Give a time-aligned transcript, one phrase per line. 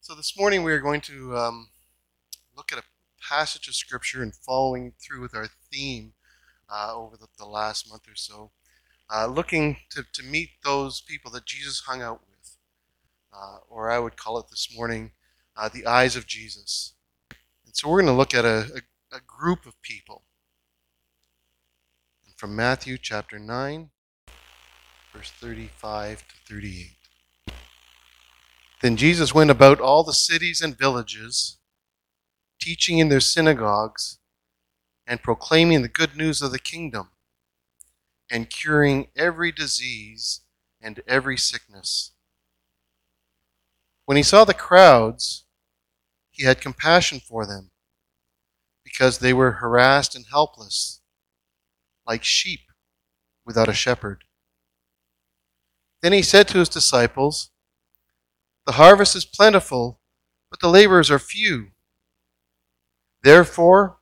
[0.00, 1.68] So this morning we are going to um,
[2.56, 2.84] look at a
[3.20, 6.12] passage of Scripture and following through with our theme
[6.68, 8.50] uh, over the, the, last month or so,
[9.14, 12.56] uh, looking to, to meet those people that Jesus hung out with,
[13.32, 15.12] uh, or I would call it this morning,
[15.56, 16.94] uh, the eyes of Jesus.
[17.64, 20.22] And so we're going to look at a, a, a group of people.
[22.36, 23.90] From Matthew chapter 9,
[25.14, 27.01] verse 35 to 38.
[28.82, 31.58] Then Jesus went about all the cities and villages,
[32.60, 34.18] teaching in their synagogues
[35.06, 37.10] and proclaiming the good news of the kingdom
[38.28, 40.40] and curing every disease
[40.80, 42.10] and every sickness.
[44.04, 45.44] When he saw the crowds,
[46.32, 47.70] he had compassion for them
[48.82, 51.00] because they were harassed and helpless,
[52.04, 52.62] like sheep
[53.46, 54.24] without a shepherd.
[56.00, 57.51] Then he said to his disciples,
[58.72, 60.00] the harvest is plentiful,
[60.48, 61.72] but the laborers are few.
[63.22, 63.98] Therefore,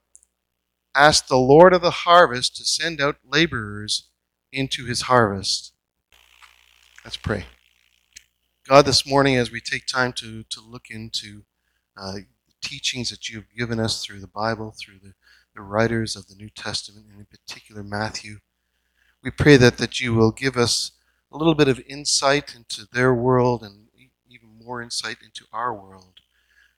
[0.94, 4.10] ask the Lord of the harvest to send out laborers
[4.52, 5.72] into his harvest.
[7.04, 7.46] Let's pray.
[8.68, 11.42] God, this morning, as we take time to, to look into
[11.96, 15.14] uh, the teachings that you've given us through the Bible, through the,
[15.52, 18.36] the writers of the New Testament, and in particular Matthew,
[19.20, 20.92] we pray that, that you will give us
[21.32, 23.89] a little bit of insight into their world and
[24.70, 26.20] more insight into our world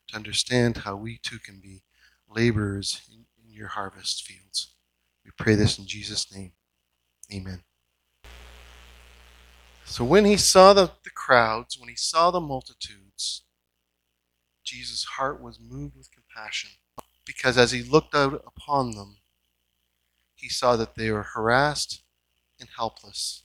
[0.09, 1.83] to understand how we too can be
[2.27, 4.69] laborers in, in your harvest fields.
[5.27, 6.53] We pray this in Jesus' name.
[7.31, 7.65] Amen.
[9.85, 13.43] So when he saw the, the crowds, when he saw the multitudes,
[14.65, 16.70] Jesus' heart was moved with compassion
[17.27, 19.19] because as he looked out upon them,
[20.35, 22.01] he saw that they were harassed
[22.59, 23.43] and helpless,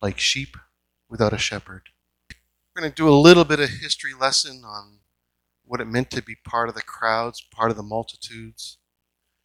[0.00, 0.56] like sheep
[1.10, 1.90] without a shepherd.
[2.78, 5.00] We're going to do a little bit of history lesson on
[5.64, 8.78] what it meant to be part of the crowds, part of the multitudes,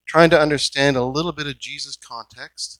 [0.05, 2.79] trying to understand a little bit of Jesus' context,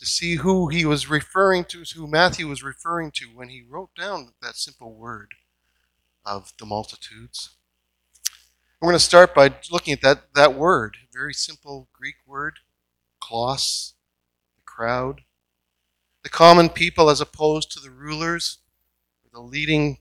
[0.00, 3.90] to see who he was referring to, who Matthew was referring to when he wrote
[3.96, 5.30] down that simple word
[6.26, 7.50] of the multitudes.
[8.80, 12.58] We're going to start by looking at that, that word, very simple Greek word,
[13.22, 13.92] klos,
[14.56, 15.20] the crowd.
[16.24, 18.58] The common people as opposed to the rulers
[19.34, 19.98] the leading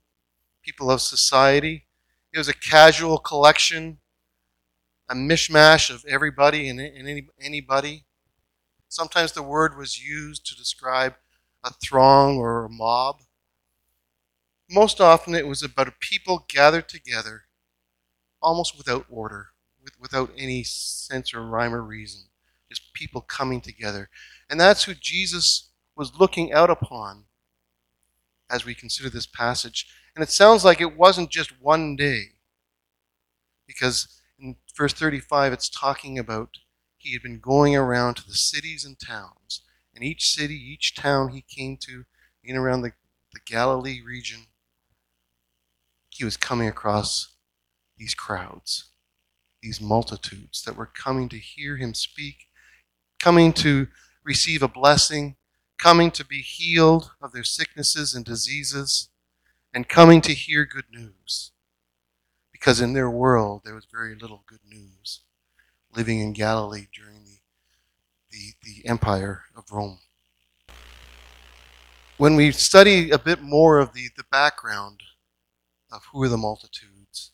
[0.63, 1.87] people of society.
[2.31, 3.97] It was a casual collection,
[5.09, 8.05] a mishmash of everybody and, any, anybody.
[8.87, 11.15] Sometimes the word was used to describe
[11.63, 13.21] a throng or a mob.
[14.69, 17.43] Most often it was about a people gathered together
[18.41, 19.47] almost without order,
[19.83, 22.21] with, without any sense or rhyme or reason.
[22.69, 24.09] Just people coming together.
[24.49, 27.25] And that's who Jesus was looking out upon
[28.53, 29.87] as we consider this passage.
[30.15, 32.33] And it sounds like it wasn't just one day,
[33.65, 36.57] because in verse 35 it's talking about
[36.97, 39.61] he had been going around to the cities and towns.
[39.95, 42.05] And each city, each town he came to,
[42.43, 42.93] in around the,
[43.33, 44.47] the Galilee region,
[46.09, 47.33] he was coming across
[47.97, 48.91] these crowds,
[49.61, 52.47] these multitudes that were coming to hear him speak,
[53.19, 53.87] coming to
[54.23, 55.35] receive a blessing,
[55.83, 59.09] coming to be healed of their sicknesses and diseases,
[59.73, 61.51] and coming to hear good news.
[62.53, 65.23] Because in their world there was very little good news
[65.93, 67.39] living in Galilee during the,
[68.31, 69.99] the, the empire of Rome.
[72.15, 75.01] When we study a bit more of the, the background
[75.91, 77.31] of who are the multitudes,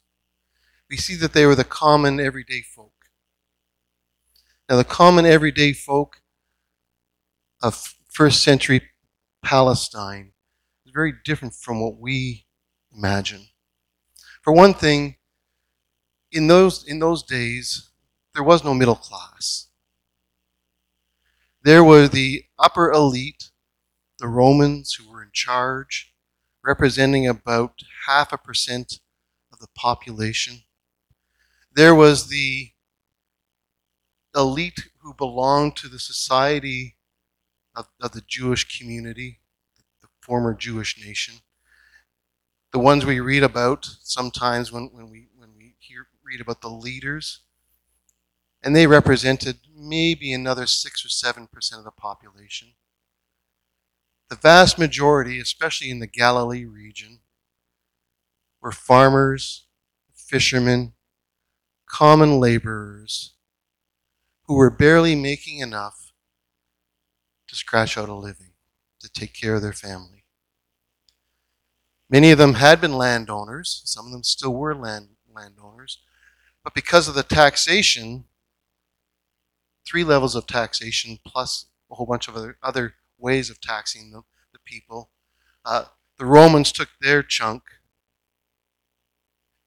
[0.89, 2.93] we see that they were the common everyday folk.
[4.67, 6.23] Now, the common everyday folk
[7.61, 8.81] of first century
[9.41, 10.34] Palestine
[10.85, 12.46] is very different from what we
[12.94, 13.47] imagine.
[14.41, 15.16] For one thing,
[16.30, 17.91] in those, in those days,
[18.34, 19.69] there was no middle class.
[21.63, 23.52] There were the upper elite,
[24.18, 26.13] the Romans who were in charge,
[26.62, 29.00] representing about half a percent
[29.54, 30.63] of the population.
[31.74, 32.72] There was the
[34.36, 36.98] elite who belonged to the society
[37.79, 39.39] of, of the Jewish community,
[40.01, 41.35] the former Jewish nation.
[42.71, 46.69] The ones we read about sometimes when, when we when we hear read about the
[46.69, 47.39] leaders,
[48.61, 52.73] and they represented maybe another six or seven percent of the population.
[54.29, 57.21] The vast majority, especially in the Galilee region,
[58.61, 59.65] were farmers,
[60.13, 60.93] fishermen,
[61.87, 63.33] common laborers
[64.43, 66.08] who were barely making enough
[67.50, 68.51] to scratch out a living,
[69.00, 70.24] to take care of their family.
[72.10, 76.00] Many of them had been landowners, some of them still were land, landowners,
[76.63, 78.25] but because of the taxation,
[79.88, 84.22] three levels of taxation plus a whole bunch of other, other ways of taxing the,
[84.54, 85.10] the people,
[85.66, 85.86] uh,
[86.18, 87.63] the Romans took their chunk.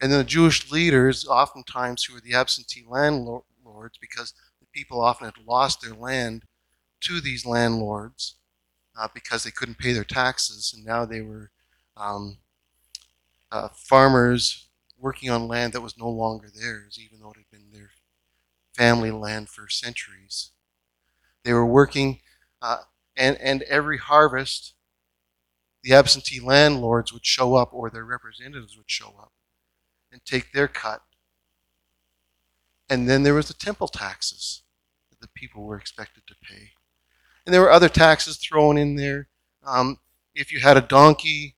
[0.01, 5.27] And then the Jewish leaders, oftentimes who were the absentee landlords, because the people often
[5.27, 6.45] had lost their land
[7.03, 8.37] to these landlords
[8.99, 11.51] uh, because they couldn't pay their taxes, and now they were
[11.97, 12.39] um,
[13.51, 14.69] uh, farmers
[14.99, 17.91] working on land that was no longer theirs, even though it had been their
[18.75, 20.51] family land for centuries.
[21.45, 22.21] They were working,
[22.61, 22.79] uh,
[23.17, 24.75] and, and every harvest,
[25.83, 29.33] the absentee landlords would show up, or their representatives would show up
[30.13, 31.03] and take their cut.
[32.89, 34.63] And then there was the temple taxes
[35.11, 36.73] that the people were expected to pay.
[37.45, 39.29] And there were other taxes thrown in there.
[39.65, 39.99] Um,
[40.35, 41.57] if you had a donkey,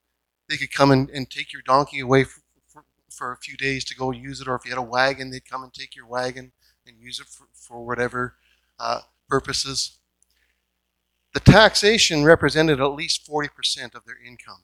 [0.49, 3.85] they could come and, and take your donkey away for, for, for, a few days
[3.87, 4.49] to go use it.
[4.49, 6.53] Or if you had a wagon, they'd come and take your wagon
[6.87, 8.37] and use it for, for whatever
[8.79, 9.99] uh, purposes.
[11.33, 14.63] The taxation represented at least 40% of their income.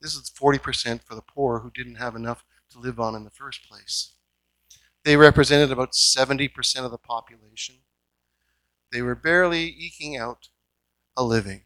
[0.00, 3.30] This is 40% for the poor who didn't have enough to live on in the
[3.30, 4.14] first place.
[5.04, 7.76] They represented about 70% of the population.
[8.92, 10.48] They were barely eking out
[11.16, 11.62] a living.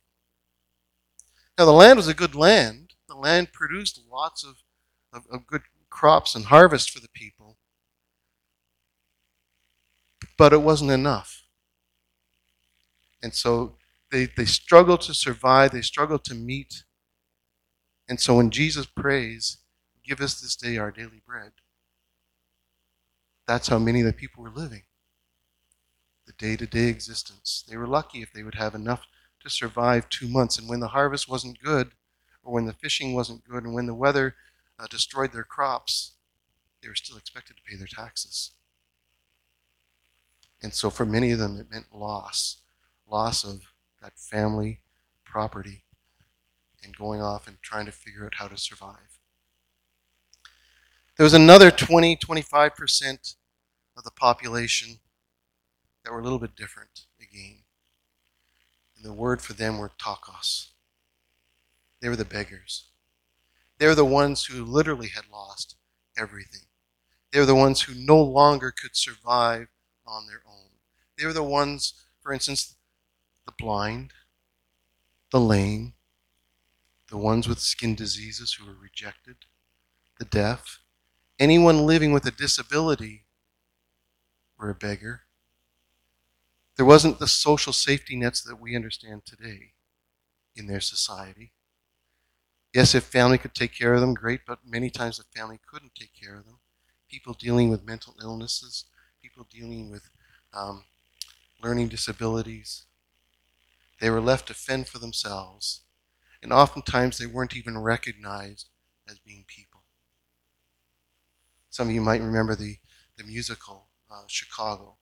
[1.59, 2.95] Now, the land was a good land.
[3.09, 4.57] The land produced lots of,
[5.13, 7.57] of, of good crops and harvest for the people.
[10.39, 11.43] But it wasn't enough.
[13.23, 13.77] And so
[14.13, 16.85] they, they struggled to survive, they struggled to meet.
[18.09, 19.59] And so when Jesus prays,
[20.07, 21.51] Give us this day our daily bread,
[23.45, 24.83] that's how many of the people were living
[26.27, 27.65] the day to day existence.
[27.69, 29.07] They were lucky if they would have enough
[29.41, 30.59] to survive two months.
[30.59, 31.93] And when the harvest wasn't good,
[32.43, 34.35] or when the fishing wasn't good, and when the weather
[34.79, 36.13] uh, destroyed their crops,
[36.83, 38.53] they were still expected to pay their taxes.
[40.63, 42.59] And so for many of them, it meant loss
[43.09, 44.81] loss of that family
[45.25, 45.85] property
[46.83, 49.19] and going off and trying to figure out how to survive.
[51.17, 53.37] There was another 20, 25%
[53.97, 54.99] of the population
[56.07, 57.65] that were a little bit different again.
[58.95, 60.69] And the word for them were ptochos.
[62.01, 62.85] They were the beggars.
[63.79, 65.75] They were the ones who literally had lost
[66.17, 66.69] everything.
[67.33, 69.67] They were the ones who no longer could survive
[70.07, 70.69] on their own.
[71.19, 72.77] They were the ones, for instance,
[73.45, 74.13] the blind,
[75.33, 75.95] the lame,
[77.11, 79.39] the ones with skin diseases who were rejected,
[80.21, 80.79] the deaf,
[81.41, 83.25] anyone living with a disability
[84.57, 85.23] were a beggar.
[86.77, 89.75] There wasn't the social safety nets that we understand today
[90.57, 91.53] in their society.
[92.73, 95.95] Yes, if family could take care of them, great, but many times the family couldn't
[95.97, 96.61] take care of them.
[97.09, 98.85] People dealing with mental illnesses,
[99.21, 100.09] people dealing with
[100.53, 100.85] um,
[101.63, 102.87] learning disabilities,
[104.01, 105.83] they were left to fend for themselves,
[106.43, 108.69] and oftentimes they weren't even recognized
[109.09, 109.85] as being people.
[111.71, 112.79] Some of you might remember the,
[113.17, 114.99] the musical uh, Chicago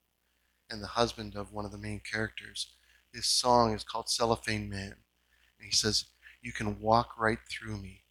[0.75, 2.73] and the husband of one of the main characters.
[3.13, 4.97] His song is called Cellophane Man.
[5.59, 6.07] And he says,
[6.43, 8.03] You can walk right through me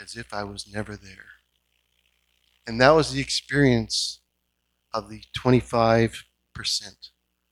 [0.00, 1.26] as if I was never there.
[2.66, 4.18] And that was the experience
[4.92, 6.24] of the 25%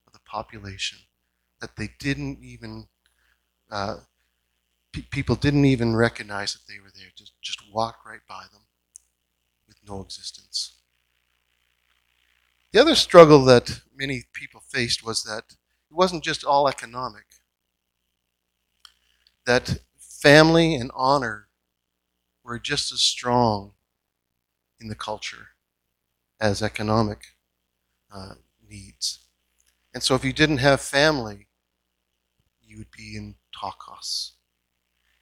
[0.06, 0.98] of the population
[1.60, 2.88] that they didn't even,
[3.70, 3.98] uh,
[5.10, 8.62] people didn't even recognize that they were there, just, just walk right by them
[9.68, 10.75] with no existence.
[12.76, 15.44] The other struggle that many people faced was that
[15.90, 17.24] it wasn't just all economic,
[19.46, 21.48] that family and honor
[22.44, 23.72] were just as strong
[24.78, 25.52] in the culture
[26.38, 27.24] as economic
[28.14, 28.34] uh,
[28.68, 29.20] needs.
[29.94, 31.48] And so if you didn't have family,
[32.60, 34.32] you would be in ptochos.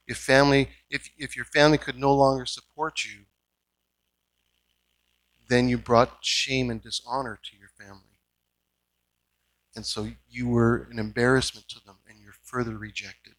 [0.09, 3.27] If family, if, if your family could no longer support you,
[5.47, 8.17] then you brought shame and dishonor to your family.
[9.75, 13.35] And so you were an embarrassment to them and you're further rejected.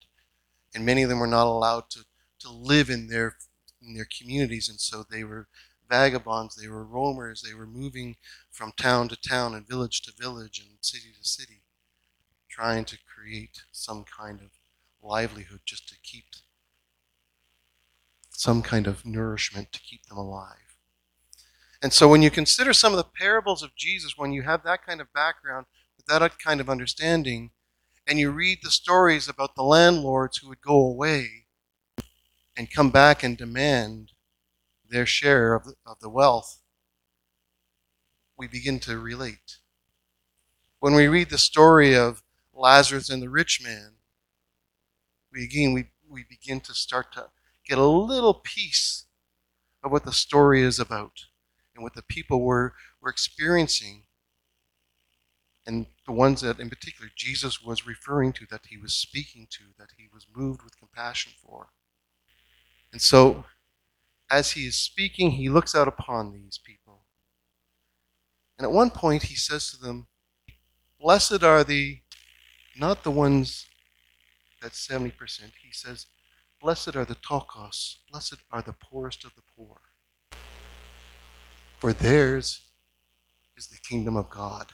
[0.74, 2.04] And many of them were not allowed to,
[2.40, 3.36] to live in their
[3.82, 5.48] in their communities, and so they were
[5.88, 8.16] vagabonds, they were roamers, they were moving
[8.50, 11.62] from town to town and village to village and city to city,
[12.48, 14.48] trying to create some kind of
[15.02, 16.24] livelihood just to keep
[18.30, 20.65] some kind of nourishment to keep them alive.
[21.86, 24.84] And so when you consider some of the parables of Jesus, when you have that
[24.84, 25.66] kind of background,
[26.08, 27.52] that kind of understanding,
[28.08, 31.46] and you read the stories about the landlords who would go away
[32.56, 34.10] and come back and demand
[34.90, 36.60] their share of the, of the wealth,
[38.36, 39.58] we begin to relate.
[40.80, 43.92] When we read the story of Lazarus and the rich man,
[45.32, 47.28] we again we, we begin to start to
[47.64, 49.04] get a little piece
[49.84, 51.26] of what the story is about
[51.76, 54.02] and what the people were, were experiencing
[55.66, 59.64] and the ones that in particular Jesus was referring to, that he was speaking to,
[59.78, 61.68] that he was moved with compassion for.
[62.92, 63.44] And so,
[64.30, 67.02] as he is speaking, he looks out upon these people.
[68.58, 70.06] And at one point, he says to them,
[71.00, 71.98] Blessed are the,
[72.78, 73.66] not the ones
[74.62, 75.12] that's 70%.
[75.62, 76.06] He says,
[76.60, 79.80] Blessed are the ptochos, blessed are the poorest of the poor.
[81.86, 82.62] For theirs
[83.56, 84.72] is the kingdom of God.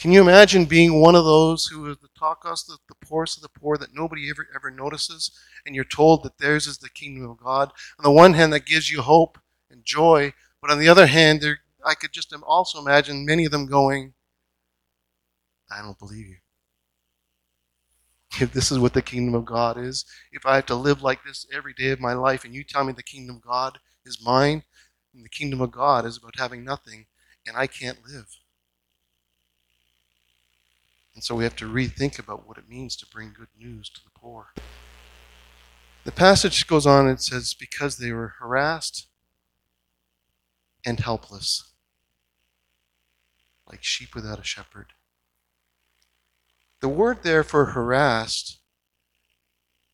[0.00, 3.44] Can you imagine being one of those who is the ptochos, the, the poorest of
[3.44, 5.30] the poor that nobody ever ever notices,
[5.64, 7.70] and you're told that theirs is the kingdom of God?
[8.00, 9.38] On the one hand, that gives you hope
[9.70, 13.52] and joy, but on the other hand, there, I could just also imagine many of
[13.52, 14.14] them going,
[15.70, 16.36] I don't believe you.
[18.40, 21.22] If this is what the kingdom of God is, if I have to live like
[21.22, 24.24] this every day of my life, and you tell me the kingdom of God is
[24.24, 24.64] mine,
[25.14, 27.06] and the kingdom of God is about having nothing,
[27.46, 28.26] and I can't live.
[31.14, 34.02] And so we have to rethink about what it means to bring good news to
[34.02, 34.48] the poor.
[36.04, 39.06] The passage goes on and says, because they were harassed
[40.84, 41.72] and helpless,
[43.66, 44.88] like sheep without a shepherd.
[46.80, 48.58] The word there for harassed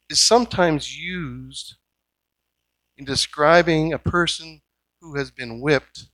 [0.08, 1.76] is sometimes used
[3.00, 4.60] in describing a person
[5.00, 6.08] who has been whipped,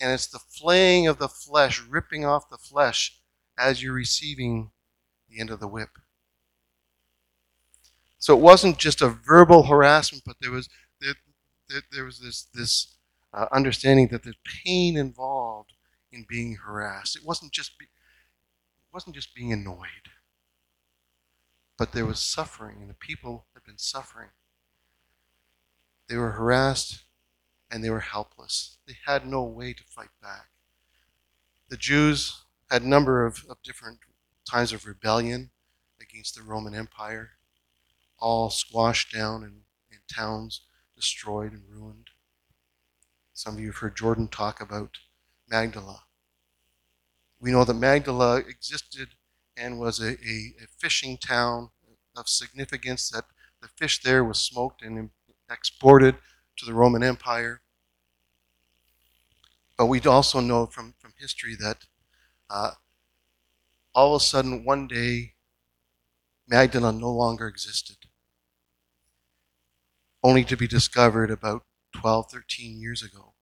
[0.00, 3.16] and it's the flaying of the flesh, ripping off the flesh
[3.56, 4.72] as you're receiving
[5.28, 5.90] the end of the whip.
[8.18, 10.68] So it wasn't just a verbal harassment, but there was
[11.00, 11.14] there,
[11.68, 12.96] there, there was this this
[13.32, 14.34] uh, understanding that there's
[14.64, 15.74] pain involved
[16.10, 17.14] in being harassed.
[17.14, 20.10] It wasn't just be, it wasn't just being annoyed,
[21.78, 24.30] but there was suffering, and the people had been suffering.
[26.08, 27.04] They were harassed
[27.70, 28.78] and they were helpless.
[28.86, 30.48] They had no way to fight back.
[31.68, 34.00] The Jews had a number of, of different
[34.48, 35.50] times of rebellion
[36.00, 37.30] against the Roman Empire,
[38.18, 40.62] all squashed down and, and towns
[40.94, 42.10] destroyed and ruined.
[43.32, 44.98] Some of you have heard Jordan talk about
[45.48, 46.04] Magdala.
[47.40, 49.10] We know that Magdala existed
[49.56, 51.70] and was a, a, a, fishing town
[52.16, 53.24] of significance, that
[53.60, 55.10] the fish there was smoked and
[55.50, 56.16] exported
[56.56, 57.60] to the Roman Empire.
[59.76, 61.78] But we also know from, from history that
[62.48, 62.72] uh,
[63.94, 65.34] all of a sudden, one day,
[66.48, 67.96] Magdala no longer existed,
[70.22, 73.34] only to be discovered about 12, 13 years ago.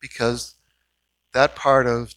[0.00, 0.54] Because
[1.32, 2.14] that part of,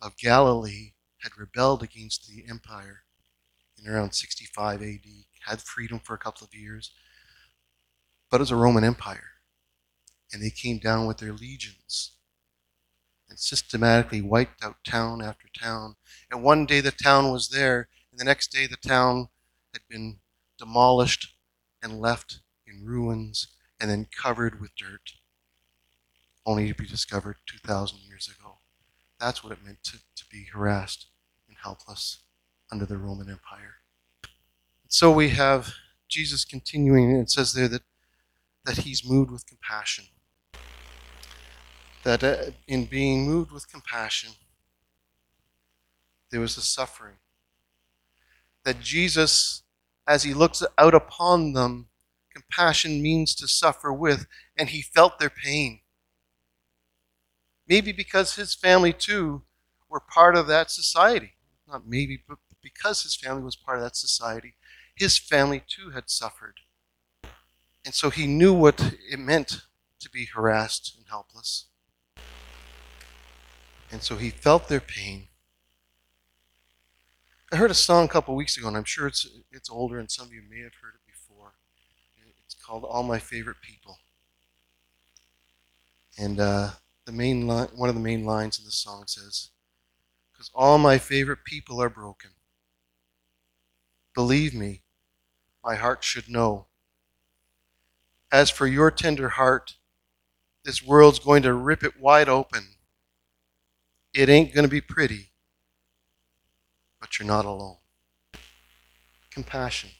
[0.00, 3.02] of Galilee had rebelled against the empire
[3.78, 5.06] in around 65 AD,
[5.46, 6.90] had freedom for a couple of years,
[8.30, 9.24] but it was a Roman Empire.
[10.32, 12.12] And they came down with their legions
[13.28, 15.96] and systematically wiped out town after town.
[16.30, 19.28] And one day the town was there, and the next day the town
[19.72, 20.18] had been
[20.58, 21.34] demolished
[21.82, 23.48] and left in ruins
[23.80, 25.12] and then covered with dirt,
[26.44, 28.58] only to be discovered 2,000 years ago.
[29.20, 31.06] That's what it meant to, to be harassed
[31.48, 32.18] and helpless
[32.70, 33.76] under the Roman Empire.
[34.88, 35.74] So we have
[36.08, 37.82] Jesus continuing, and it says there that,
[38.68, 40.04] that he's moved with compassion
[42.08, 44.32] that uh, in being moved with compassion,
[46.30, 47.16] there was a suffering.
[48.64, 49.62] That Jesus,
[50.06, 51.88] as he looks out upon them,
[52.32, 55.80] compassion means to suffer with, and he felt their pain.
[57.68, 59.42] Maybe because his family too
[59.88, 61.34] were part of that society.
[61.66, 64.54] Not maybe, but because his family was part of that society,
[64.94, 66.60] his family too had suffered.
[67.88, 69.62] And so he knew what it meant
[70.00, 71.68] to be harassed and helpless.
[73.90, 75.28] And so he felt their pain.
[77.50, 80.10] I heard a song a couple weeks ago, and I'm sure it's it's older, and
[80.10, 81.54] some of you may have heard it before.
[82.44, 83.96] It's called "All My Favorite People,"
[86.18, 86.72] and uh,
[87.06, 89.48] the main line, one of the main lines in the song says,
[90.30, 92.32] "Because all my favorite people are broken.
[94.14, 94.82] Believe me,
[95.64, 96.67] my heart should know.
[98.30, 99.76] As for your tender heart,
[100.64, 102.76] this world's going to rip it wide open."
[104.14, 105.32] It ain't going to be pretty,
[107.00, 107.76] but you're not alone.
[109.30, 109.90] Compassion.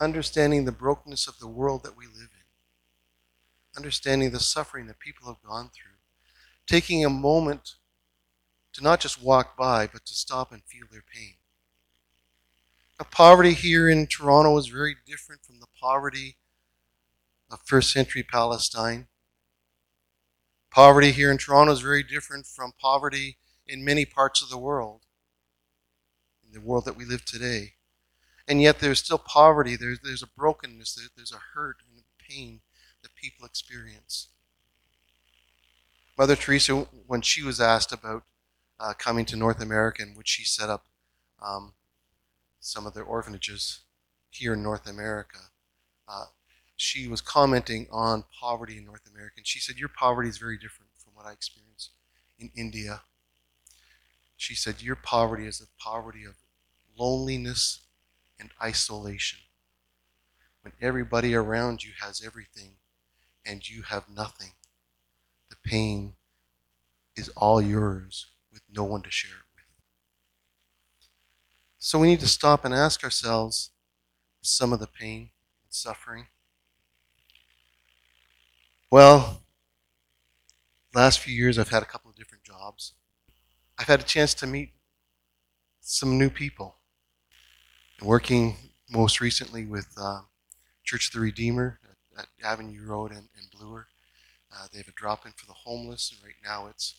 [0.00, 5.26] understanding the brokenness of the world that we live in, understanding the suffering that people
[5.26, 5.96] have gone through,
[6.66, 7.76] taking a moment
[8.72, 11.34] to not just walk by, but to stop and feel their pain.
[12.98, 16.36] The poverty here in Toronto is very different from the poverty
[17.48, 19.06] of first century Palestine.
[20.72, 23.38] Poverty here in Toronto is very different from poverty
[23.68, 25.02] in many parts of the world,
[26.44, 27.74] in the world that we live today.
[28.48, 32.60] And yet there's still poverty, there's, there's a brokenness, there's a hurt and a pain
[33.02, 34.28] that people experience.
[36.18, 38.24] Mother Teresa, when she was asked about
[38.80, 40.84] uh, coming to North America and would she set up
[41.40, 41.74] um,
[42.58, 43.82] some of the orphanages
[44.30, 45.38] here in North America,
[46.08, 46.26] uh,
[46.76, 49.34] she was commenting on poverty in North America.
[49.38, 51.90] And she said, Your poverty is very different from what I experienced
[52.38, 53.02] in India.
[54.36, 56.34] She said, Your poverty is the poverty of
[56.98, 57.80] loneliness
[58.38, 59.40] and isolation.
[60.62, 62.72] When everybody around you has everything
[63.44, 64.52] and you have nothing,
[65.48, 66.14] the pain
[67.16, 69.64] is all yours with no one to share it with.
[71.78, 73.70] So we need to stop and ask ourselves
[74.42, 75.30] some of the pain
[75.76, 76.26] suffering.
[78.90, 79.42] Well,
[80.94, 82.92] last few years I've had a couple of different jobs.
[83.78, 84.70] I've had a chance to meet
[85.80, 86.76] some new people.
[88.02, 88.56] Working
[88.90, 90.20] most recently with uh,
[90.84, 91.80] Church of the Redeemer
[92.16, 93.88] at, at Avenue Road and, and Bloor.
[94.52, 96.94] Uh, they have a drop in for the homeless, and right now it's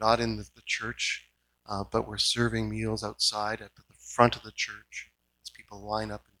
[0.00, 1.28] not in the, the church,
[1.66, 5.10] uh, but we're serving meals outside at the front of the church
[5.42, 6.37] as people line up and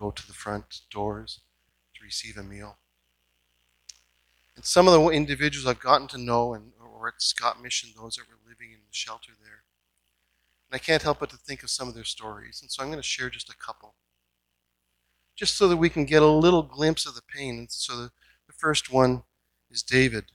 [0.00, 1.40] go to the front doors
[1.94, 2.78] to receive a meal.
[4.56, 8.16] And some of the individuals I've gotten to know, and or at Scott Mission, those
[8.16, 9.62] that were living in the shelter there,
[10.70, 12.60] and I can't help but to think of some of their stories.
[12.62, 13.94] And so I'm going to share just a couple.
[15.36, 17.58] Just so that we can get a little glimpse of the pain.
[17.58, 18.10] And so the,
[18.46, 19.22] the first one
[19.70, 20.26] is David.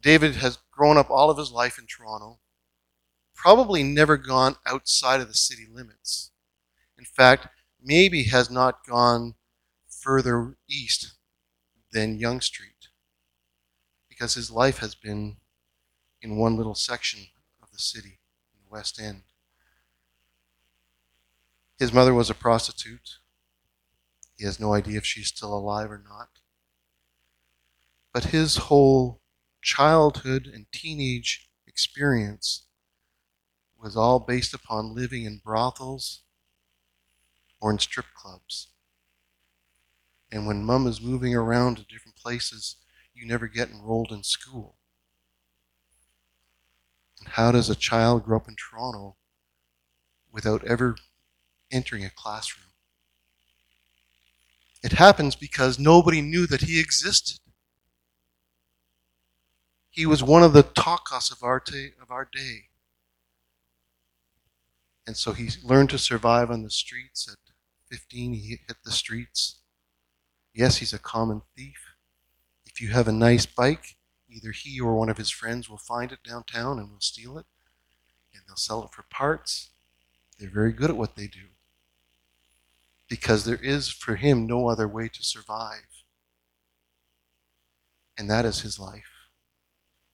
[0.00, 2.38] David has grown up all of his life in Toronto,
[3.34, 6.30] probably never gone outside of the city limits.
[6.98, 7.46] In fact,
[7.82, 9.34] maybe has not gone
[9.88, 11.14] further east
[11.92, 12.88] than Yonge Street
[14.08, 15.36] because his life has been
[16.22, 17.26] in one little section
[17.62, 18.20] of the city.
[18.54, 19.22] In the West End.
[21.78, 23.18] His mother was a prostitute.
[24.36, 26.28] He has no idea if she's still alive or not.
[28.12, 29.20] But his whole
[29.62, 32.66] childhood and teenage experience
[33.76, 36.22] was all based upon living in brothels
[37.62, 38.66] or in strip clubs.
[40.32, 42.76] And when mom is moving around to different places,
[43.14, 44.76] you never get enrolled in school.
[47.20, 49.14] And how does a child grow up in Toronto
[50.32, 50.96] without ever
[51.70, 52.72] entering a classroom?
[54.82, 57.38] It happens because nobody knew that he existed.
[59.88, 61.62] He was one of the ptochos of our,
[62.02, 62.70] of our day.
[65.06, 67.28] And so he learned to survive on the streets.
[67.30, 67.38] At
[67.92, 69.58] 15, he hit the streets.
[70.54, 71.94] Yes, he's a common thief.
[72.64, 73.96] If you have a nice bike,
[74.32, 77.44] Either he or one of his friends will find it downtown and will steal it,
[78.32, 79.70] and they'll sell it for parts.
[80.38, 81.48] They're very good at what they do.
[83.08, 85.86] Because there is for him no other way to survive.
[88.16, 89.10] And that is his life.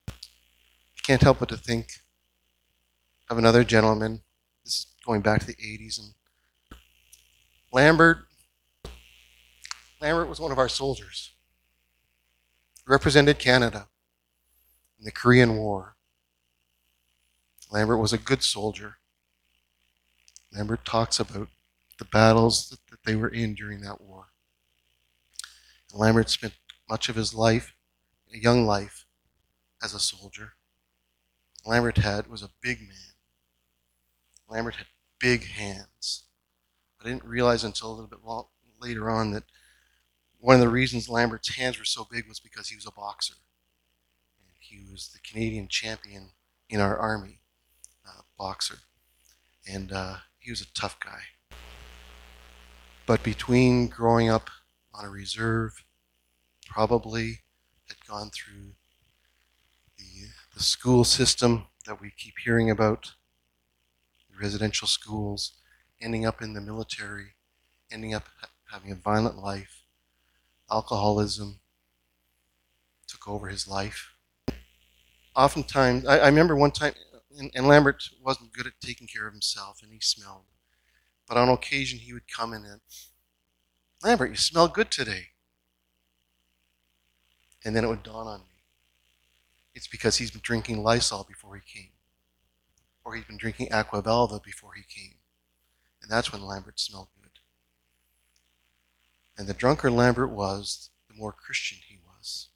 [0.09, 1.87] I can't help but to think
[3.29, 4.23] of another gentleman.
[4.65, 5.97] This is going back to the 80s.
[5.97, 6.13] And
[7.71, 8.25] Lambert,
[10.01, 11.31] Lambert was one of our soldiers.
[12.87, 13.87] Represented Canada
[14.97, 15.95] in the Korean War.
[17.71, 18.95] Lambert was a good soldier.
[20.51, 21.49] Lambert talks about
[21.99, 24.25] the battles that, they were in during that war.
[25.93, 26.53] Lambert spent
[26.89, 27.75] much of his life,
[28.33, 29.05] a young life,
[29.81, 30.53] as a soldier.
[31.65, 33.13] Lambert had was a big man.
[34.49, 34.87] Lambert had
[35.19, 36.23] big hands.
[37.01, 38.19] I didn't realize until a little bit
[38.81, 39.43] later on that
[40.39, 43.35] one of the reasons Lambert's hands were so big was because he was a boxer.
[44.59, 46.31] He was the Canadian champion
[46.69, 47.41] in our army,
[48.07, 48.79] uh, boxer,
[49.67, 51.21] and uh, he was a tough guy.
[53.05, 54.49] But between growing up
[54.93, 55.83] on a reserve,
[56.67, 57.39] probably
[57.87, 58.73] had gone through
[59.97, 63.13] the, the school system that we keep hearing about,
[64.29, 65.58] the residential schools,
[66.01, 67.35] ending up in the military,
[67.91, 68.27] ending up
[68.71, 69.83] having a violent life,
[70.71, 71.59] alcoholism
[73.07, 74.13] took over his life
[75.39, 76.93] oftentimes, I, I remember one time,
[77.37, 80.43] and, and, Lambert wasn't good at taking care of himself, and he smelled.
[81.27, 82.81] But on occasion, he would come in and
[84.03, 85.27] Lambert, you smell good today.
[87.63, 88.45] And then it would dawn on me.
[89.75, 91.91] It's because he's been drinking Lysol before he came.
[93.03, 95.15] Or he's been drinking Aqua Velva before he came.
[96.09, 97.29] And that's when Lambert smelled good.
[99.37, 102.47] And the drunker Lambert was, the more Christian he was.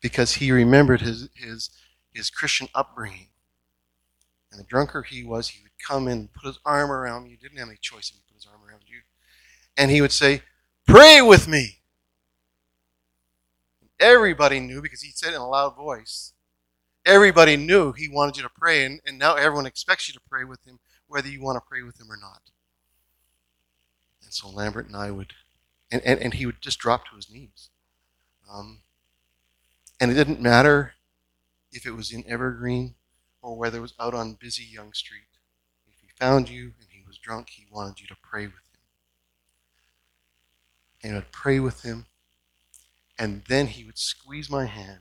[0.00, 1.70] Because he remembered his, his,
[2.12, 3.28] his Christian upbringing.
[4.50, 7.30] And the drunker he was, he would come in, put his arm around you.
[7.30, 9.02] He didn't have any choice he put his arm around you.
[9.76, 10.42] And he would say,
[10.88, 11.82] Pray with me.
[14.00, 16.32] Everybody knew because he said in a loud voice.
[17.06, 20.42] Everybody knew he wanted you to pray, and, and now everyone expects you to pray
[20.42, 20.80] with him,
[21.10, 22.40] whether you want to pray with him or not.
[24.22, 25.32] And so Lambert and I would,
[25.90, 27.68] and, and, and he would just drop to his knees.
[28.50, 28.78] Um,
[30.00, 30.94] and it didn't matter
[31.72, 32.94] if it was in Evergreen
[33.42, 35.22] or whether it was out on busy Yonge Street.
[35.88, 38.60] If he found you and he was drunk, he wanted you to pray with him.
[41.02, 42.06] And I'd pray with him
[43.18, 45.00] and then he would squeeze my hand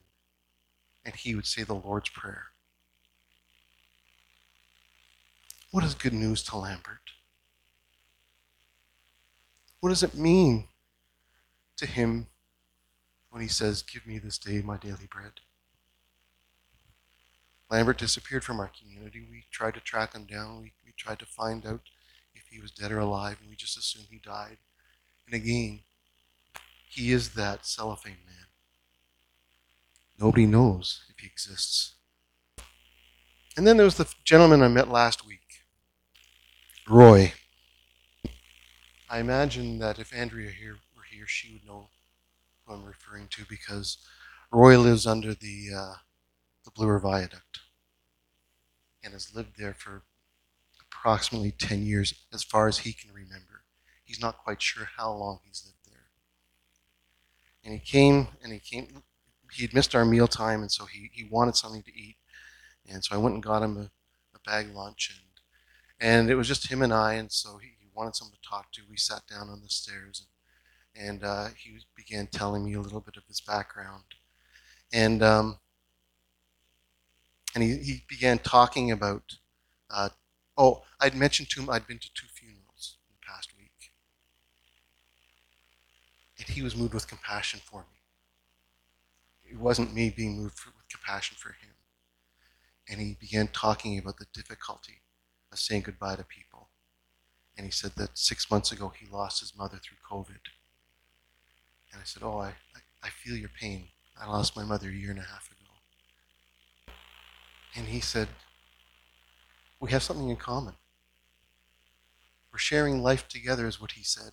[1.05, 2.47] and he would say the Lord's Prayer.
[5.71, 7.11] What is good news to Lambert?
[9.79, 10.67] What does it mean
[11.77, 12.27] to him
[13.29, 15.33] when he says, Give me this day my daily bread?
[17.69, 19.25] Lambert disappeared from our community.
[19.29, 20.61] We tried to track him down.
[20.61, 21.81] We, we tried to find out
[22.33, 24.57] if he was dead or alive, and we just assumed he died.
[25.27, 25.81] And again,
[26.89, 28.47] he is that cellophane man.
[30.19, 31.93] Nobody knows if he exists.
[33.55, 35.28] And then there was the gentleman I met last week,
[36.89, 37.33] Roy.
[39.09, 41.89] I imagine that if Andrea here were here, she would know
[42.65, 43.97] who I'm referring to because
[44.51, 45.93] Roy lives under the uh,
[46.65, 47.59] the Bloor Viaduct
[49.03, 50.03] and has lived there for
[50.81, 53.63] approximately 10 years, as far as he can remember.
[54.03, 56.09] He's not quite sure how long he's lived there.
[57.63, 59.03] and he came and he came.
[59.51, 62.17] He had missed our meal time, and so he, he wanted something to eat.
[62.87, 63.91] And so I went and got him a,
[64.35, 65.28] a bag lunch, and
[65.99, 67.13] and it was just him and I.
[67.13, 68.81] And so he, he wanted someone to talk to.
[68.89, 70.25] We sat down on the stairs,
[70.95, 74.03] and, and uh, he began telling me a little bit of his background,
[74.93, 75.59] and um,
[77.55, 79.37] and he, he began talking about.
[79.91, 80.09] Uh,
[80.55, 83.91] oh, I'd mentioned to him I'd been to two funerals in the past week,
[86.37, 87.99] and he was moved with compassion for me.
[89.51, 91.73] It wasn't me being moved with compassion for him.
[92.87, 95.01] And he began talking about the difficulty
[95.51, 96.69] of saying goodbye to people.
[97.57, 100.39] And he said that six months ago he lost his mother through COVID.
[101.91, 102.53] And I said, Oh, I,
[103.03, 103.87] I feel your pain.
[104.19, 105.59] I lost my mother a year and a half ago.
[107.75, 108.27] And he said,
[109.79, 110.75] We have something in common.
[112.51, 114.31] We're sharing life together, is what he said.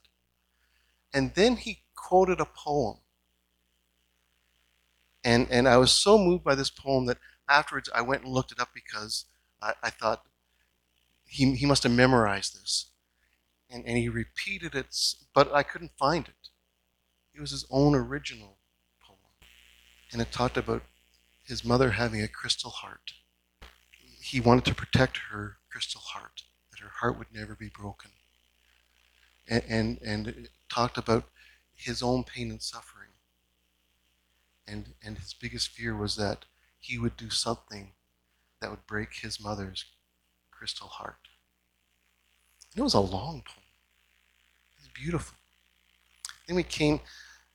[1.12, 2.98] And then he quoted a poem.
[5.24, 8.52] And, and I was so moved by this poem that afterwards I went and looked
[8.52, 9.24] it up because
[9.60, 10.22] I, I thought
[11.26, 12.90] he, he must have memorized this.
[13.68, 14.96] And, and he repeated it,
[15.34, 16.48] but I couldn't find it.
[17.34, 18.58] It was his own original
[19.02, 19.18] poem.
[20.12, 20.82] And it talked about
[21.44, 23.12] his mother having a crystal heart.
[24.20, 28.12] He wanted to protect her crystal heart, that her heart would never be broken.
[29.48, 31.24] And, and, and it talked about
[31.74, 33.10] his own pain and suffering.
[34.66, 36.44] And, and his biggest fear was that
[36.78, 37.92] he would do something
[38.60, 39.84] that would break his mother's
[40.56, 41.28] crystal heart.
[42.72, 43.64] And it was a long poem.
[44.78, 45.36] It was beautiful.
[46.46, 47.00] Then we came,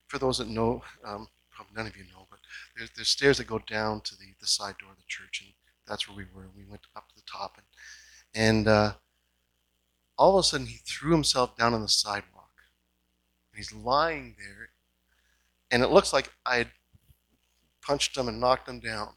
[0.06, 1.28] for those that know, um,
[1.74, 2.40] none of you know, but
[2.76, 5.52] there's, there's stairs that go down to the, the side door of the church, and
[5.86, 6.48] that's where we were.
[6.56, 7.66] We went up to the top, and,
[8.34, 8.92] and uh,
[10.18, 12.50] all of a sudden he threw himself down on the sidewalk
[13.52, 14.70] and he's lying there,
[15.70, 16.68] and it looks like I had
[17.82, 19.14] punched him and knocked him down.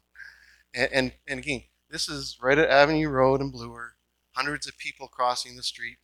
[0.74, 3.96] And, and, and again, this is right at Avenue Road in Bloor,
[4.32, 5.98] hundreds of people crossing the street,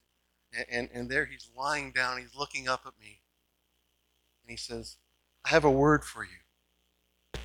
[0.54, 3.20] and, and, and there he's lying down, he's looking up at me,
[4.42, 4.96] and he says,
[5.44, 7.40] I have a word for you.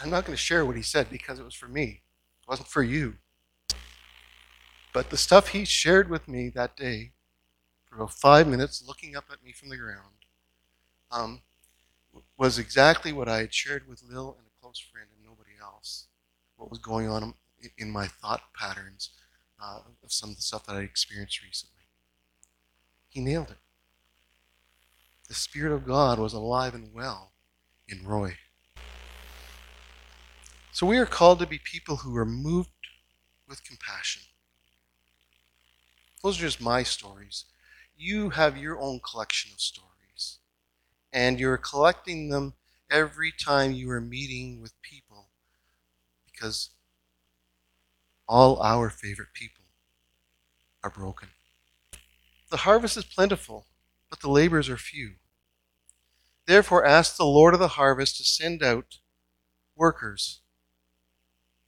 [0.00, 2.02] I'm not going to share what he said because it was for me.
[2.42, 3.14] It wasn't for you.
[4.92, 7.12] But the stuff he shared with me that day
[7.86, 10.14] for about five minutes looking up at me from the ground
[11.10, 11.40] um,
[12.36, 16.06] was exactly what I had shared with Lil and a close friend and nobody else.
[16.56, 17.34] What was going on
[17.78, 19.10] in my thought patterns
[19.62, 21.74] uh, of some of the stuff that I experienced recently.
[23.08, 23.58] He nailed it.
[25.28, 27.32] The Spirit of God was alive and well
[27.88, 28.36] in Roy.
[30.72, 32.70] So we are called to be people who are moved
[33.48, 34.22] with compassion.
[36.22, 37.44] Those are just my stories.
[37.96, 40.38] you have your own collection of stories.
[41.12, 42.54] And you're collecting them
[42.90, 45.03] every time you are meeting with people
[46.34, 46.70] because
[48.28, 49.64] all our favorite people
[50.82, 51.28] are broken.
[52.50, 53.66] The harvest is plentiful,
[54.10, 55.14] but the laborers are few.
[56.46, 58.98] Therefore, ask the Lord of the harvest to send out
[59.76, 60.40] workers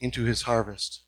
[0.00, 1.02] into his harvest.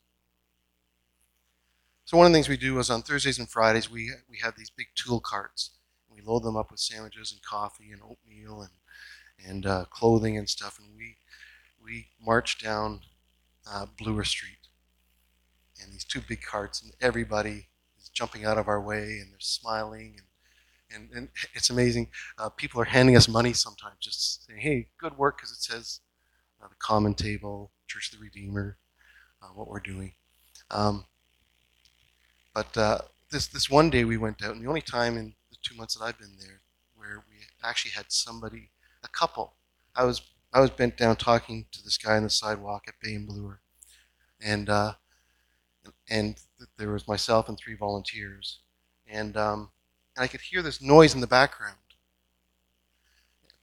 [2.05, 4.57] So one of the things we do is on Thursdays and Fridays we we have
[4.57, 5.71] these big tool carts.
[6.11, 8.73] We load them up with sandwiches and coffee and oatmeal and
[9.47, 11.17] and uh, clothing and stuff, and we
[11.83, 13.03] we march down
[13.71, 13.87] uh,
[14.25, 14.69] Street,
[15.83, 19.41] and these two big carts, and everybody is jumping out of our way, and they're
[19.41, 20.27] smiling, and
[20.91, 22.09] and, and it's amazing.
[22.39, 26.01] Uh, people are handing us money sometimes, just saying, "Hey, good work," because it says
[26.63, 28.79] uh, the Common Table, Church of the Redeemer,
[29.43, 30.15] uh, what we're doing.
[30.71, 31.05] Um,
[32.55, 32.99] but uh,
[33.31, 35.95] this this one day we went out, and the only time in the two months
[35.97, 36.61] that I've been there
[36.97, 38.71] where we actually had somebody,
[39.05, 39.55] a couple.
[39.95, 40.21] I was
[40.53, 43.61] I was bent down talking to this guy on the sidewalk at Bay and Bloor,
[44.41, 44.95] and uh,
[46.09, 46.37] and
[46.77, 48.61] there was myself and three volunteers,
[49.07, 49.71] and um,
[50.17, 51.77] and I could hear this noise in the background.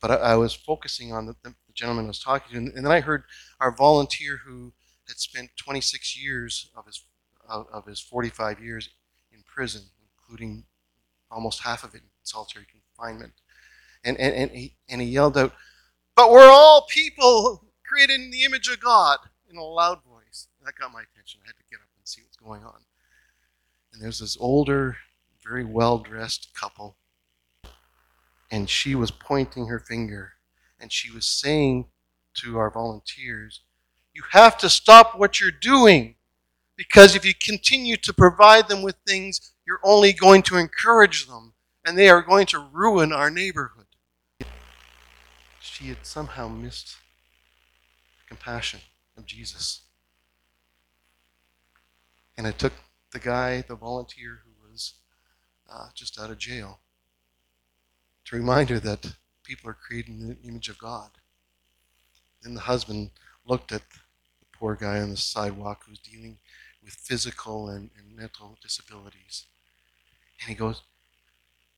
[0.02, 2.86] But I, I was focusing on the, the, gentleman I was talking to, and, and
[2.86, 3.24] then I heard
[3.60, 4.72] our volunteer who
[5.10, 7.04] had spent 26 years of his
[7.50, 8.90] of, of his 45 years
[9.32, 10.66] in prison, including
[11.30, 13.34] almost half of it in solitary confinement.
[14.04, 15.54] And, and, and, he, and he yelled out,
[16.16, 20.48] But we're all people created in the image of God, in a loud voice.
[20.64, 21.42] That got my attention.
[21.44, 22.82] I had to get up and see what's going on.
[23.94, 24.98] And there's this older,
[25.44, 26.96] very well dressed couple,
[28.50, 30.34] and she was pointing her finger,
[30.80, 31.88] and she was saying
[32.36, 33.62] to our volunteers,
[34.14, 36.16] You have to stop what you're doing.
[36.78, 41.54] Because if you continue to provide them with things, you're only going to encourage them,
[41.86, 43.75] and they are going to ruin our neighborhood.
[45.76, 46.96] She had somehow missed
[48.18, 48.80] the compassion
[49.18, 49.82] of Jesus.
[52.38, 52.72] And it took
[53.12, 54.94] the guy, the volunteer who was
[55.70, 56.80] uh, just out of jail,
[58.24, 61.10] to remind her that people are created in the image of God.
[62.42, 63.10] Then the husband
[63.46, 64.00] looked at the
[64.58, 66.38] poor guy on the sidewalk who's dealing
[66.86, 69.44] with physical and, and mental disabilities.
[70.40, 70.84] And he goes,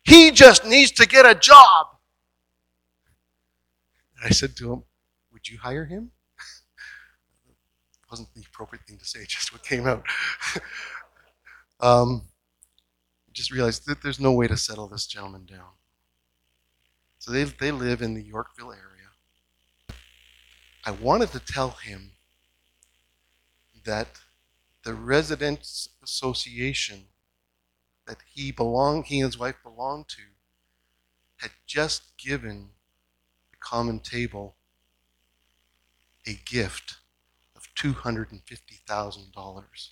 [0.04, 1.97] He just needs to get a job.
[4.18, 4.84] And I said to him,
[5.32, 6.12] Would you hire him?
[8.12, 10.04] wasn't the appropriate thing to say, just what came out.
[11.80, 12.24] um,
[13.32, 15.70] just realized that there's no way to settle this gentleman down.
[17.20, 19.98] So they, they live in the Yorkville area.
[20.86, 22.12] I wanted to tell him
[23.86, 24.08] that
[24.84, 27.06] the residents association
[28.08, 30.22] that he belonged, he and his wife belonged to,
[31.38, 32.70] had just given
[33.70, 34.56] common table
[36.26, 36.96] a gift
[37.56, 39.90] of $250,000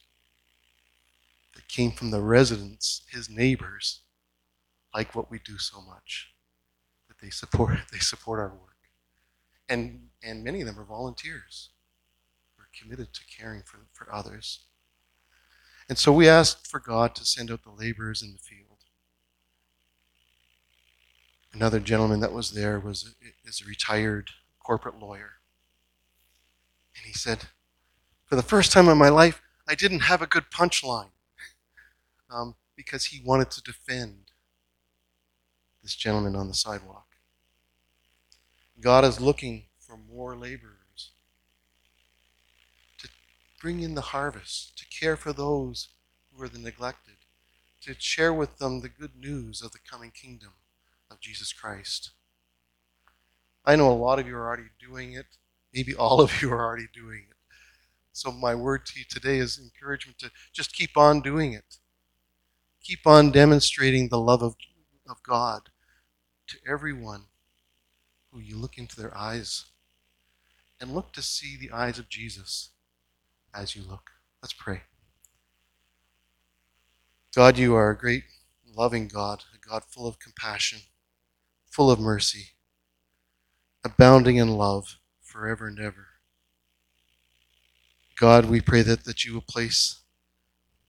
[1.54, 4.00] that came from the residents, his neighbors,
[4.94, 6.30] like what we do so much,
[7.10, 8.62] that they support, they support our work.
[9.68, 11.70] And, and many of them are volunteers
[12.56, 14.62] who are committed to caring for, for others.
[15.90, 18.65] And so we asked for God to send out the laborers in the field.
[21.56, 23.16] Another gentleman that was there was
[23.46, 25.36] is a retired corporate lawyer.
[26.98, 27.46] And he said,
[28.26, 31.12] For the first time in my life, I didn't have a good punchline
[32.30, 34.32] um, because he wanted to defend
[35.82, 37.08] this gentleman on the sidewalk.
[38.82, 41.12] God is looking for more laborers
[42.98, 43.08] to
[43.62, 45.88] bring in the harvest, to care for those
[46.34, 47.16] who are the neglected,
[47.84, 50.52] to share with them the good news of the coming kingdom
[51.26, 52.12] Jesus Christ.
[53.66, 55.26] I know a lot of you are already doing it.
[55.74, 57.36] Maybe all of you are already doing it.
[58.14, 61.80] So, my word to you today is encouragement to just keep on doing it.
[62.84, 64.56] Keep on demonstrating the love of,
[65.10, 65.70] of God
[66.48, 67.24] to everyone
[68.32, 69.66] who you look into their eyes
[70.80, 72.70] and look to see the eyes of Jesus
[73.52, 74.12] as you look.
[74.44, 74.84] Let's pray.
[77.36, 78.26] God, you are a great,
[78.72, 80.82] loving God, a God full of compassion,
[81.76, 82.52] full of mercy,
[83.84, 86.08] abounding in love forever and ever.
[88.18, 90.00] God, we pray that, that you will place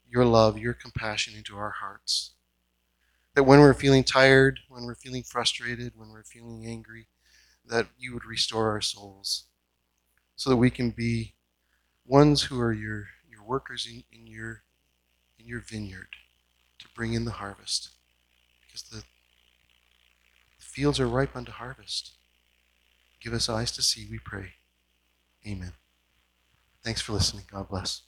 [0.09, 2.35] your love, your compassion into our hearts.
[3.35, 7.09] That when we're feeling tired, when we're feeling frustrated, when we're feeling angry,
[7.66, 9.46] that you would restore our souls
[10.37, 11.35] so that we can be
[12.05, 14.62] ones who are your, your workers in, in, your,
[15.37, 16.14] in your vineyard
[16.79, 17.95] to bring in the harvest.
[20.77, 22.12] Fields are ripe unto harvest.
[23.19, 24.53] Give us eyes to see, we pray.
[25.47, 25.73] Amen.
[26.85, 27.45] Thanks for listening.
[27.51, 28.03] God bless.